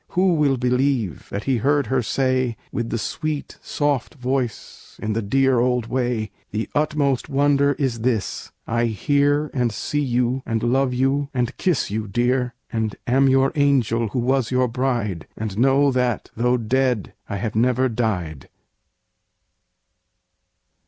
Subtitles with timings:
[0.17, 5.21] Who will believe that he heard her say, With the sweet, soft voice, in the
[5.21, 10.91] dear old way, "The utmost wonder is this, I hear And see you, and love
[10.91, 15.91] you, and kiss you, dear; "And am your angel, who was your bride, And know
[15.91, 18.49] that though dead, I have never died."